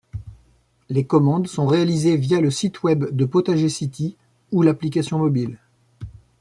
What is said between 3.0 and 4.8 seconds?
de Potager City ou